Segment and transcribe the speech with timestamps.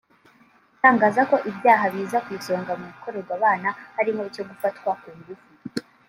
[0.75, 5.49] Itangaza ko ibyaha biza ku isonga mu bikorerwa abana harimo icyo gufatwa ku ngufu